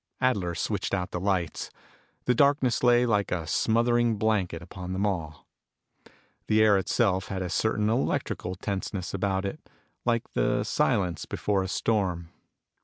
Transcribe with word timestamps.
Adler 0.19 0.55
switched 0.55 0.95
out 0.95 1.11
the 1.11 1.19
lights. 1.19 1.69
The 2.25 2.33
darkness 2.33 2.81
lay 2.81 3.05
like 3.05 3.31
a 3.31 3.45
smothering 3.45 4.17
blanket 4.17 4.59
upon 4.63 4.93
them 4.93 5.05
all. 5.05 5.45
The 6.47 6.63
air 6.63 6.75
itself 6.79 7.27
had 7.27 7.43
a 7.43 7.51
certain 7.51 7.87
electrical 7.87 8.55
tenseness 8.55 9.13
about 9.13 9.45
it, 9.45 9.69
like 10.03 10.27
the 10.33 10.63
silence 10.63 11.27
before 11.27 11.61
a 11.61 11.67
storm. 11.67 12.29